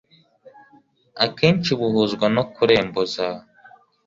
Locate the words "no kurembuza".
2.35-3.25